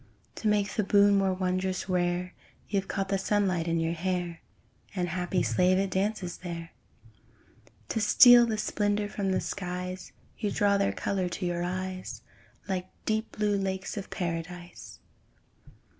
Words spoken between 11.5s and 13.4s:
eyes, Like deep